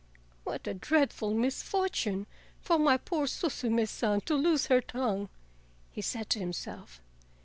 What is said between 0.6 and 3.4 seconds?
a dreadful misfortune for my poor